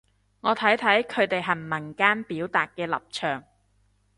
[0.39, 3.43] 我睇睇佢哋行文間表達嘅立場